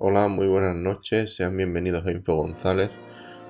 [0.00, 2.92] Hola, muy buenas noches, sean bienvenidos a Info González,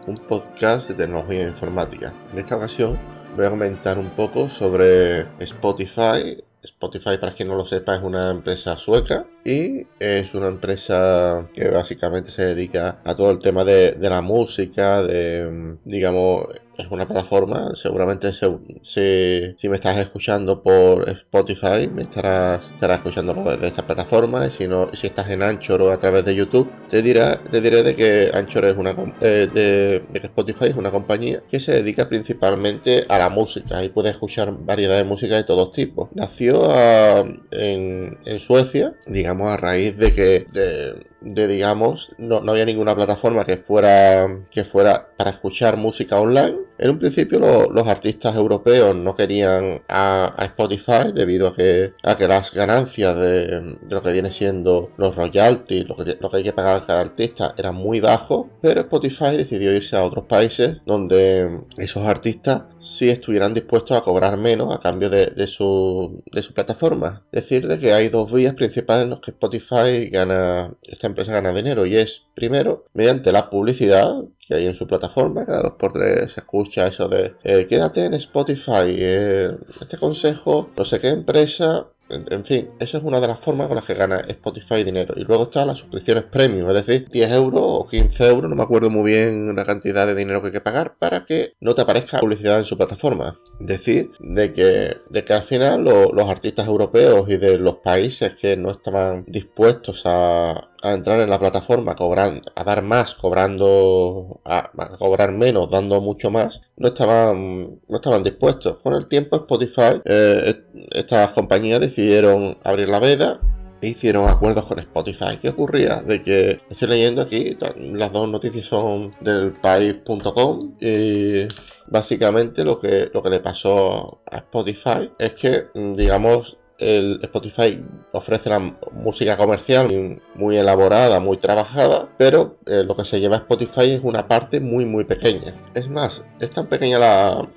[0.06, 2.14] un podcast de tecnología informática.
[2.32, 2.98] En esta ocasión
[3.36, 6.42] voy a comentar un poco sobre Spotify.
[6.62, 11.68] Spotify, para quien no lo sepa, es una empresa sueca y es una empresa que
[11.70, 16.46] básicamente se dedica a todo el tema de, la música, de, digamos,
[16.76, 23.66] es una plataforma, seguramente si, me estás escuchando por Spotify, me estarás, estarás escuchando desde
[23.66, 27.02] esta plataforma, y si no, si estás en Anchor o a través de YouTube, te
[27.02, 31.42] dirá, te diré de que Anchor es una eh, de, que Spotify es una compañía
[31.50, 33.82] que se dedica principalmente a la música.
[33.82, 36.08] Y puedes escuchar variedad de música de todos tipos.
[36.14, 42.64] Nació ah, en, en Suecia, digamos a raíz de que, de, digamos, no, no, había
[42.64, 48.36] ninguna plataforma que fuera, que fuera para escuchar música online en un principio los artistas
[48.36, 54.12] europeos no querían a, Spotify debido a que, a que las ganancias de, lo que
[54.12, 58.00] viene siendo los royalties, lo que, lo que hay que pagar cada artista eran muy
[58.00, 64.02] bajos, pero Spotify decidió irse a otros países donde esos artistas sí estuvieran dispuestos a
[64.02, 67.24] cobrar menos a cambio de, su, de su plataforma.
[67.32, 71.52] Decir, de que hay dos vías principales en las que Spotify gana, esta empresa gana
[71.52, 75.44] dinero y es primero mediante la publicidad que hay en su plataforma.
[75.44, 78.86] Cada dos por tres se escucha eso de eh, quédate en Spotify.
[78.86, 83.66] Eh, este consejo, no sé qué empresa en, fin, esa es una de las formas
[83.66, 85.14] con las que gana Spotify dinero.
[85.16, 88.62] Y luego están las suscripciones premium, es decir, 10 euros o 15 euros, no me
[88.62, 91.82] acuerdo muy bien la cantidad de dinero que hay que pagar para que no te
[91.82, 93.38] aparezca publicidad en su plataforma.
[93.60, 98.34] Es decir, de que, de que al final los artistas europeos y de los países
[98.34, 104.40] que no estaban dispuestos a, a entrar en la plataforma, cobrar, a dar más, cobrando,
[104.44, 108.80] a, cobrar menos, dando mucho más, no estaban, no estaban dispuestos.
[108.82, 110.54] Con el tiempo Spotify, eh,
[110.92, 113.40] estas compañías decidieron abrir la veda
[113.80, 115.38] e hicieron acuerdos con Spotify.
[115.40, 116.02] ¿Qué ocurría?
[116.02, 117.56] De que estoy leyendo aquí,
[117.92, 121.46] las dos noticias son del país.com y
[121.86, 128.58] básicamente lo que, lo que le pasó a Spotify es que, digamos, Spotify ofrece la
[128.92, 134.00] música comercial muy elaborada, muy trabajada, pero eh, lo que se lleva a Spotify es
[134.02, 135.54] una parte muy muy pequeña.
[135.74, 136.98] Es más, es tan pequeña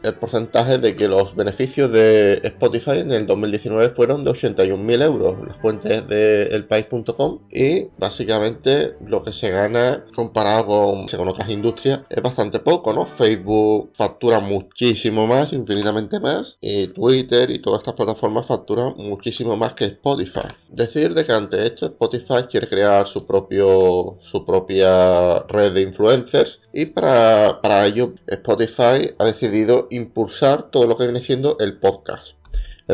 [0.03, 5.37] el porcentaje de que los beneficios de Spotify en el 2019 fueron de 81.000 euros.
[5.47, 12.01] Las fuentes de elpaís.com y básicamente lo que se gana comparado con, con otras industrias
[12.09, 13.05] es bastante poco, ¿no?
[13.05, 19.73] Facebook factura muchísimo más, infinitamente más, y Twitter y todas estas plataformas facturan muchísimo más
[19.73, 20.47] que Spotify.
[20.69, 26.61] Decir de que ante esto Spotify quiere crear su, propio, su propia red de influencers
[26.73, 32.40] y para, para ello Spotify ha decidido impulsar todo lo que viene siendo el podcast.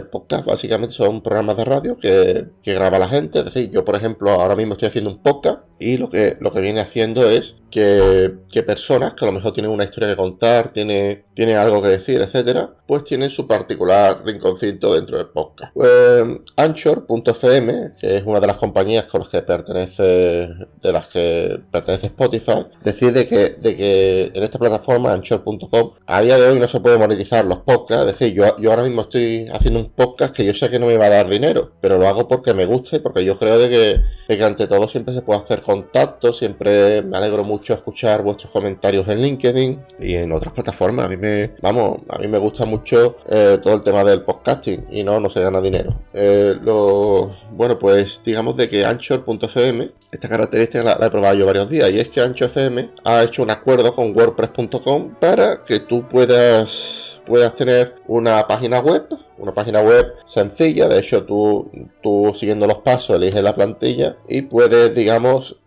[0.04, 3.40] Podcast básicamente son programas de radio que, que, graba la gente.
[3.40, 6.52] Es decir, yo por ejemplo ahora mismo estoy haciendo un podcast y lo que, lo
[6.52, 10.74] que viene haciendo es que, personas que a lo mejor tienen una historia que contar,
[10.74, 15.74] tiene, tiene algo que decir, etcétera, pues tienen su particular rinconcito dentro del podcast.
[15.74, 16.26] Pues
[16.56, 22.08] Anchor.fm, que es una de las compañías con las que pertenece, de las que pertenece
[22.08, 26.80] Spotify, decide que, de que en esta plataforma, Anchor.com, a día de hoy no se
[26.80, 28.06] puede monetizar los podcasts.
[28.06, 30.88] Es decir, yo, yo ahora mismo estoy haciendo un podcast que yo sé que no
[30.88, 33.58] me va a dar dinero, pero lo hago porque me gusta y porque yo creo
[33.58, 38.24] de que, que ante todo siempre se puede hacer contacto, siempre me alegro mucho escuchar
[38.24, 41.06] vuestros comentarios en LinkedIn y en otras plataformas.
[41.06, 44.88] A mí me, vamos, a mí me gusta mucho eh, todo el tema del podcasting
[44.92, 46.02] y no, no se gana dinero.
[46.14, 51.70] Eh, lo, bueno, pues digamos de que Anchor.fm, esta característica la, he probado yo varios
[51.70, 57.17] días y es que Anchor.fm ha hecho un acuerdo con WordPress.com para que tú puedas
[57.28, 59.08] puedas tener una página web,
[59.38, 61.70] una página web sencilla, de hecho tú,
[62.02, 65.58] tú siguiendo los pasos eliges la plantilla y puedes, digamos,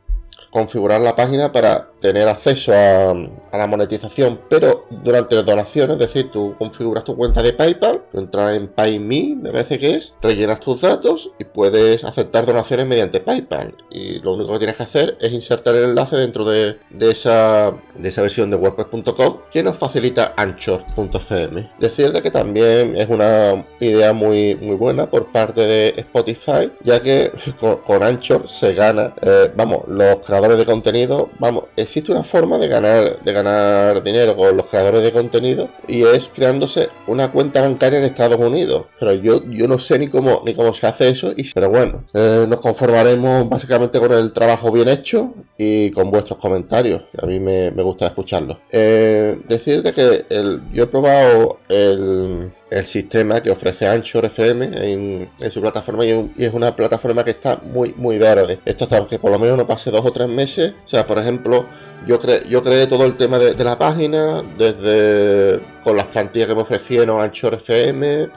[0.50, 3.14] configurar la página para tener acceso a,
[3.52, 8.18] la monetización, pero durante las donaciones, es decir, tú configuras tu cuenta de PayPal, tú
[8.18, 13.20] entras en PayMe, me parece que es, rellenas tus datos y puedes aceptar donaciones mediante
[13.20, 13.74] PayPal.
[13.90, 18.08] Y lo único que tienes que hacer es insertar el enlace dentro de, esa, de
[18.08, 21.70] esa versión de WordPress.com que nos facilita Anchor.fm.
[21.78, 27.02] Decir de que también es una idea muy, muy buena por parte de Spotify, ya
[27.02, 32.56] que con, Anchor se gana, eh, vamos, los creadores de contenido, vamos, existe una forma
[32.58, 37.62] de ganar, de ganar dinero con los creadores de contenido y es creándose una cuenta
[37.62, 38.84] bancaria en Estados Unidos.
[39.00, 42.46] Pero yo, yo no sé ni cómo, ni cómo se hace eso, pero bueno, eh,
[42.48, 47.70] nos conformaremos básicamente con el trabajo bien hecho y con vuestros comentarios, a mí me,
[47.82, 48.58] gusta escucharlos.
[48.70, 55.30] Eh, decirte que el, yo he probado el el sistema que ofrece Anchor FM en,
[55.50, 58.60] su plataforma y, es una plataforma que está muy muy verde.
[58.64, 60.74] Esto hasta que por lo menos no pase dos o tres meses.
[60.84, 61.66] O sea, por ejemplo,
[62.06, 66.54] yo, cre yo creé todo el tema de, la página desde con las plantillas que
[66.54, 68.28] me ofrecieron Anchor FM,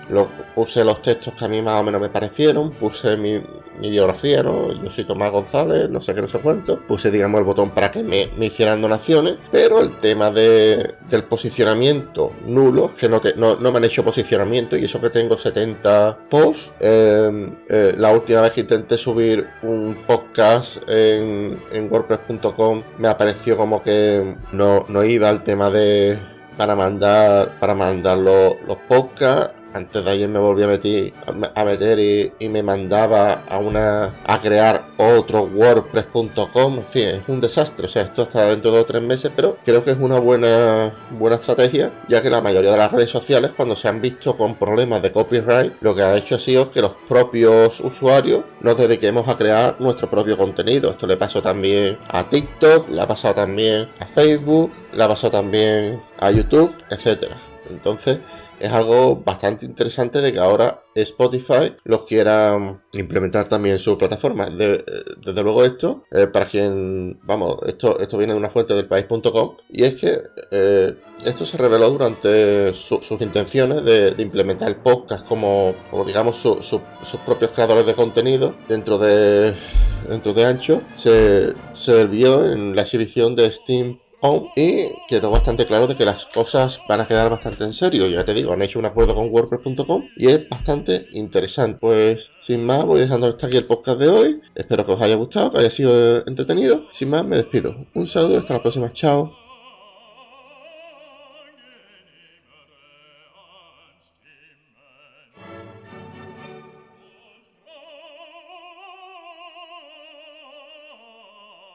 [0.55, 3.41] puse los textos que a mí más o menos me parecieron, puse mi,
[3.79, 4.73] biografía, ¿no?
[4.73, 6.79] Yo soy Tomás González, no sé qué, no sé cuánto.
[6.79, 12.31] Puse, digamos, el botón para que me, hicieran donaciones, pero el tema de, del posicionamiento
[12.45, 16.19] nulo, que no, te, no, no me han hecho posicionamiento y eso que tengo 70
[16.29, 16.71] posts.
[16.79, 23.83] Em, eh, la última vez que intenté subir un podcast en, WordPress.com me apareció como
[23.83, 26.17] que no, no iba al tema de
[26.57, 31.13] para mandar para mandar los, los podcasts antes de ayer me volví a meter,
[31.55, 31.99] a meter
[32.39, 37.85] y, me mandaba a una a crear otro wordpress.com en fin es un desastre.
[37.85, 40.19] O sea esto está dentro de dos o tres meses pero creo que es una
[40.19, 44.37] buena buena estrategia ya que la mayoría de las redes sociales cuando se han visto
[44.37, 48.77] con problemas de copyright lo que ha hecho ha sido que los propios usuarios nos
[48.77, 50.91] dediquemos a crear nuestro propio contenido.
[50.91, 55.31] Esto le pasó también a TikTok le ha pasado también a Facebook le ha pasado
[55.31, 57.37] también a YouTube etcétera.
[57.69, 58.19] Entonces
[58.63, 64.45] es algo bastante interesante de que ahora Spotify lo quiera implementar también en su plataforma.
[64.45, 69.57] desde luego esto, eh, para quien, vamos, esto, esto viene de una fuente del país.com
[69.69, 70.21] y es que
[70.51, 70.95] eh,
[71.25, 75.75] esto se reveló durante sus intenciones de, implementar el podcast como,
[76.07, 76.81] digamos, sus
[77.25, 79.55] propios creadores de contenido dentro de,
[80.07, 80.81] dentro de Ancho.
[80.95, 83.99] Se, se vio en la exhibición de Steam
[84.55, 88.07] y quedó bastante claro de que las cosas van a quedar bastante en serio.
[88.07, 91.77] Ya te digo, han hecho un acuerdo con WordPress.com y es bastante interesante.
[91.79, 94.41] Pues sin más, voy dejando hasta aquí el podcast de hoy.
[94.55, 96.85] Espero que os haya gustado, que haya sido entretenido.
[96.91, 97.75] Sin más, me despido.
[97.93, 98.91] Un saludo, hasta la próxima.
[98.93, 99.42] Chao.